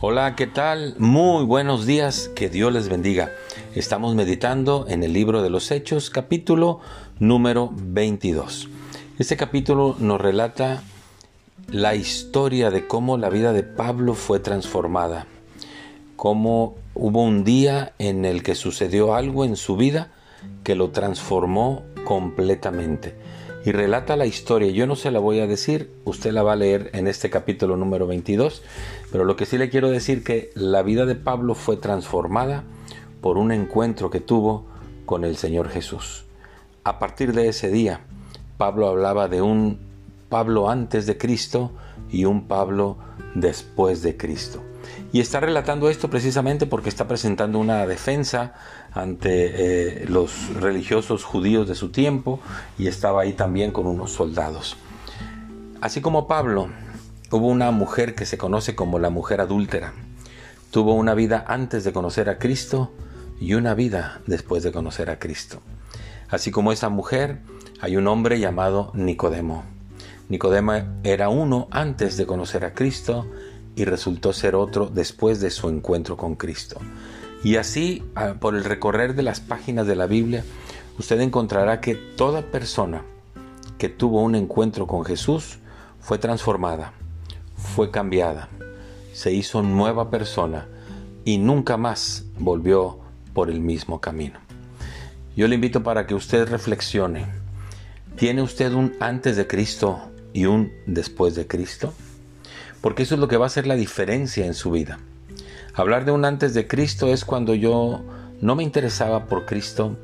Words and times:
Hola, 0.00 0.36
¿qué 0.36 0.46
tal? 0.46 0.94
Muy 0.98 1.44
buenos 1.44 1.84
días, 1.84 2.30
que 2.36 2.48
Dios 2.48 2.72
les 2.72 2.88
bendiga. 2.88 3.32
Estamos 3.74 4.14
meditando 4.14 4.86
en 4.88 5.02
el 5.02 5.12
libro 5.12 5.42
de 5.42 5.50
los 5.50 5.72
Hechos, 5.72 6.08
capítulo 6.08 6.78
número 7.18 7.72
22. 7.74 8.68
Este 9.18 9.36
capítulo 9.36 9.96
nos 9.98 10.20
relata 10.20 10.84
la 11.66 11.96
historia 11.96 12.70
de 12.70 12.86
cómo 12.86 13.18
la 13.18 13.28
vida 13.28 13.52
de 13.52 13.64
Pablo 13.64 14.14
fue 14.14 14.38
transformada, 14.38 15.26
cómo 16.14 16.76
hubo 16.94 17.24
un 17.24 17.42
día 17.42 17.92
en 17.98 18.24
el 18.24 18.44
que 18.44 18.54
sucedió 18.54 19.16
algo 19.16 19.44
en 19.44 19.56
su 19.56 19.76
vida 19.76 20.12
que 20.62 20.76
lo 20.76 20.90
transformó 20.90 21.82
completamente 22.04 23.16
y 23.68 23.72
relata 23.72 24.16
la 24.16 24.24
historia. 24.24 24.70
Yo 24.70 24.86
no 24.86 24.96
se 24.96 25.10
la 25.10 25.18
voy 25.18 25.40
a 25.40 25.46
decir, 25.46 25.92
usted 26.06 26.32
la 26.32 26.42
va 26.42 26.54
a 26.54 26.56
leer 26.56 26.88
en 26.94 27.06
este 27.06 27.28
capítulo 27.28 27.76
número 27.76 28.06
22, 28.06 28.62
pero 29.12 29.26
lo 29.26 29.36
que 29.36 29.44
sí 29.44 29.58
le 29.58 29.68
quiero 29.68 29.90
decir 29.90 30.24
que 30.24 30.50
la 30.54 30.80
vida 30.80 31.04
de 31.04 31.16
Pablo 31.16 31.54
fue 31.54 31.76
transformada 31.76 32.64
por 33.20 33.36
un 33.36 33.52
encuentro 33.52 34.08
que 34.08 34.20
tuvo 34.20 34.64
con 35.04 35.22
el 35.22 35.36
Señor 35.36 35.68
Jesús. 35.68 36.24
A 36.82 36.98
partir 36.98 37.34
de 37.34 37.48
ese 37.48 37.68
día, 37.68 38.00
Pablo 38.56 38.88
hablaba 38.88 39.28
de 39.28 39.42
un 39.42 39.78
Pablo 40.30 40.70
antes 40.70 41.04
de 41.04 41.18
Cristo 41.18 41.72
y 42.10 42.24
un 42.24 42.48
Pablo 42.48 42.96
después 43.34 44.00
de 44.00 44.16
Cristo. 44.16 44.62
Y 45.12 45.20
está 45.20 45.40
relatando 45.40 45.88
esto 45.88 46.10
precisamente 46.10 46.66
porque 46.66 46.88
está 46.88 47.08
presentando 47.08 47.58
una 47.58 47.86
defensa 47.86 48.54
ante 48.92 50.02
eh, 50.02 50.06
los 50.06 50.54
religiosos 50.54 51.24
judíos 51.24 51.68
de 51.68 51.74
su 51.74 51.90
tiempo 51.90 52.40
y 52.78 52.88
estaba 52.88 53.22
ahí 53.22 53.32
también 53.32 53.70
con 53.70 53.86
unos 53.86 54.12
soldados. 54.12 54.76
Así 55.80 56.00
como 56.00 56.26
Pablo, 56.26 56.68
hubo 57.30 57.46
una 57.46 57.70
mujer 57.70 58.14
que 58.14 58.26
se 58.26 58.38
conoce 58.38 58.74
como 58.74 58.98
la 58.98 59.10
mujer 59.10 59.40
adúltera. 59.40 59.94
Tuvo 60.70 60.94
una 60.94 61.14
vida 61.14 61.44
antes 61.48 61.84
de 61.84 61.92
conocer 61.92 62.28
a 62.28 62.38
Cristo 62.38 62.92
y 63.40 63.54
una 63.54 63.74
vida 63.74 64.20
después 64.26 64.62
de 64.62 64.72
conocer 64.72 65.08
a 65.10 65.18
Cristo. 65.18 65.62
Así 66.28 66.50
como 66.50 66.72
esa 66.72 66.88
mujer, 66.88 67.40
hay 67.80 67.96
un 67.96 68.06
hombre 68.06 68.38
llamado 68.40 68.90
Nicodemo. 68.94 69.64
Nicodemo 70.28 70.74
era 71.04 71.30
uno 71.30 71.68
antes 71.70 72.16
de 72.16 72.26
conocer 72.26 72.64
a 72.64 72.74
Cristo 72.74 73.26
y 73.76 73.84
resultó 73.84 74.32
ser 74.32 74.54
otro 74.54 74.86
después 74.86 75.40
de 75.40 75.50
su 75.50 75.68
encuentro 75.68 76.16
con 76.16 76.34
Cristo. 76.34 76.80
Y 77.44 77.56
así, 77.56 78.02
por 78.40 78.56
el 78.56 78.64
recorrer 78.64 79.14
de 79.14 79.22
las 79.22 79.40
páginas 79.40 79.86
de 79.86 79.96
la 79.96 80.06
Biblia, 80.06 80.44
usted 80.98 81.20
encontrará 81.20 81.80
que 81.80 81.94
toda 81.94 82.42
persona 82.42 83.02
que 83.78 83.88
tuvo 83.88 84.22
un 84.22 84.34
encuentro 84.34 84.86
con 84.86 85.04
Jesús 85.04 85.58
fue 86.00 86.18
transformada, 86.18 86.92
fue 87.56 87.90
cambiada, 87.90 88.48
se 89.12 89.32
hizo 89.32 89.62
nueva 89.62 90.10
persona 90.10 90.66
y 91.24 91.38
nunca 91.38 91.76
más 91.76 92.24
volvió 92.38 92.98
por 93.34 93.50
el 93.50 93.60
mismo 93.60 94.00
camino. 94.00 94.40
Yo 95.36 95.46
le 95.46 95.54
invito 95.54 95.84
para 95.84 96.06
que 96.06 96.14
usted 96.14 96.48
reflexione. 96.48 97.26
¿Tiene 98.16 98.42
usted 98.42 98.72
un 98.72 98.94
antes 98.98 99.36
de 99.36 99.46
Cristo 99.46 100.00
y 100.32 100.46
un 100.46 100.72
después 100.86 101.36
de 101.36 101.46
Cristo? 101.46 101.94
Porque 102.80 103.02
eso 103.02 103.14
es 103.14 103.20
lo 103.20 103.28
que 103.28 103.36
va 103.36 103.46
a 103.46 103.48
hacer 103.48 103.66
la 103.66 103.76
diferencia 103.76 104.46
en 104.46 104.54
su 104.54 104.70
vida. 104.70 104.98
Hablar 105.74 106.04
de 106.04 106.12
un 106.12 106.24
antes 106.24 106.54
de 106.54 106.66
Cristo 106.66 107.08
es 107.08 107.24
cuando 107.24 107.54
yo 107.54 108.02
no 108.40 108.54
me 108.56 108.62
interesaba 108.62 109.26
por 109.26 109.46
Cristo, 109.46 109.96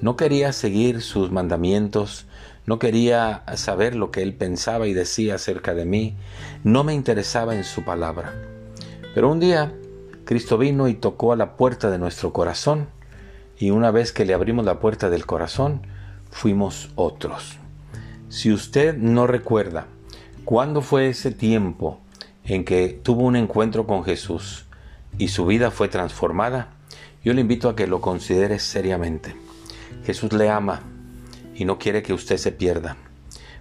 no 0.00 0.16
quería 0.16 0.52
seguir 0.52 1.00
sus 1.00 1.30
mandamientos, 1.30 2.26
no 2.66 2.78
quería 2.78 3.42
saber 3.56 3.94
lo 3.94 4.10
que 4.10 4.22
Él 4.22 4.34
pensaba 4.34 4.86
y 4.86 4.92
decía 4.92 5.36
acerca 5.36 5.74
de 5.74 5.84
mí, 5.84 6.16
no 6.64 6.84
me 6.84 6.94
interesaba 6.94 7.54
en 7.54 7.64
su 7.64 7.84
palabra. 7.84 8.34
Pero 9.14 9.30
un 9.30 9.40
día 9.40 9.72
Cristo 10.24 10.56
vino 10.56 10.88
y 10.88 10.94
tocó 10.94 11.32
a 11.32 11.36
la 11.36 11.56
puerta 11.56 11.90
de 11.90 11.98
nuestro 11.98 12.32
corazón, 12.32 12.88
y 13.58 13.70
una 13.70 13.90
vez 13.90 14.12
que 14.12 14.24
le 14.24 14.34
abrimos 14.34 14.64
la 14.64 14.80
puerta 14.80 15.10
del 15.10 15.26
corazón, 15.26 15.82
fuimos 16.30 16.90
otros. 16.94 17.58
Si 18.28 18.52
usted 18.52 18.96
no 18.96 19.26
recuerda 19.26 19.86
cuándo 20.44 20.80
fue 20.80 21.08
ese 21.08 21.32
tiempo 21.32 22.00
en 22.44 22.64
que 22.64 22.88
tuvo 22.88 23.22
un 23.22 23.36
encuentro 23.36 23.86
con 23.86 24.04
Jesús 24.04 24.66
y 25.18 25.28
su 25.28 25.46
vida 25.46 25.70
fue 25.70 25.88
transformada, 25.88 26.68
yo 27.24 27.34
le 27.34 27.40
invito 27.40 27.68
a 27.68 27.76
que 27.76 27.86
lo 27.86 28.00
considere 28.00 28.58
seriamente. 28.58 29.36
Jesús 30.04 30.32
le 30.32 30.50
ama 30.50 30.80
y 31.54 31.64
no 31.64 31.78
quiere 31.78 32.02
que 32.02 32.12
usted 32.12 32.36
se 32.36 32.52
pierda. 32.52 32.96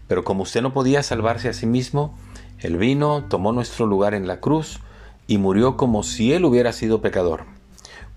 Pero 0.08 0.24
como 0.24 0.44
usted 0.44 0.62
no 0.62 0.74
podía 0.74 1.04
salvarse 1.04 1.50
a 1.50 1.54
sí 1.54 1.68
mismo, 1.68 2.18
Él 2.60 2.78
vino, 2.78 3.26
tomó 3.30 3.52
nuestro 3.52 3.86
lugar 3.86 4.14
en 4.14 4.28
la 4.28 4.40
cruz 4.40 4.80
y 5.28 5.38
murió 5.38 5.78
como 5.78 6.04
si 6.04 6.34
Él 6.34 6.46
hubiera 6.46 6.74
sido 6.74 7.02
pecador. 7.02 7.46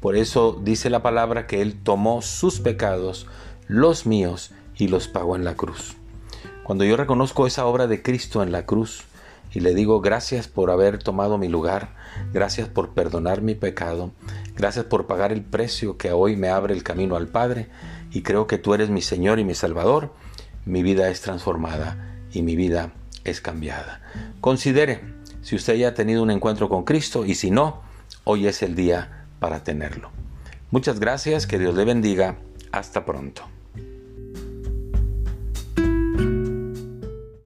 Por 0.00 0.16
eso 0.16 0.60
dice 0.62 0.90
la 0.90 1.02
palabra 1.02 1.46
que 1.46 1.62
Él 1.62 1.76
tomó 1.82 2.22
sus 2.22 2.60
pecados, 2.60 3.26
los 3.68 4.06
míos, 4.06 4.52
y 4.76 4.88
los 4.88 5.08
pagó 5.08 5.36
en 5.36 5.44
la 5.44 5.54
cruz. 5.54 5.96
Cuando 6.62 6.84
yo 6.84 6.96
reconozco 6.96 7.46
esa 7.46 7.66
obra 7.66 7.86
de 7.86 8.02
Cristo 8.02 8.42
en 8.42 8.52
la 8.52 8.66
cruz, 8.66 9.04
y 9.54 9.60
le 9.60 9.74
digo 9.74 10.00
gracias 10.00 10.48
por 10.48 10.70
haber 10.70 10.98
tomado 10.98 11.38
mi 11.38 11.48
lugar, 11.48 11.94
gracias 12.32 12.68
por 12.68 12.90
perdonar 12.90 13.40
mi 13.40 13.54
pecado, 13.54 14.12
gracias 14.56 14.84
por 14.86 15.06
pagar 15.06 15.32
el 15.32 15.42
precio 15.42 15.96
que 15.96 16.12
hoy 16.12 16.36
me 16.36 16.48
abre 16.48 16.74
el 16.74 16.82
camino 16.82 17.16
al 17.16 17.28
Padre 17.28 17.68
y 18.10 18.22
creo 18.22 18.46
que 18.46 18.58
tú 18.58 18.74
eres 18.74 18.90
mi 18.90 19.00
Señor 19.00 19.38
y 19.38 19.44
mi 19.44 19.54
Salvador, 19.54 20.12
mi 20.64 20.82
vida 20.82 21.08
es 21.08 21.20
transformada 21.20 22.16
y 22.32 22.42
mi 22.42 22.56
vida 22.56 22.92
es 23.22 23.40
cambiada. 23.40 24.02
Considere 24.40 25.00
si 25.42 25.56
usted 25.56 25.74
ya 25.74 25.88
ha 25.88 25.94
tenido 25.94 26.22
un 26.22 26.30
encuentro 26.30 26.68
con 26.68 26.84
Cristo 26.84 27.24
y 27.24 27.34
si 27.34 27.50
no, 27.50 27.82
hoy 28.24 28.46
es 28.46 28.62
el 28.62 28.74
día 28.74 29.26
para 29.38 29.62
tenerlo. 29.62 30.10
Muchas 30.70 30.98
gracias, 30.98 31.46
que 31.46 31.58
Dios 31.58 31.74
le 31.74 31.84
bendiga, 31.84 32.38
hasta 32.72 33.04
pronto. 33.04 33.53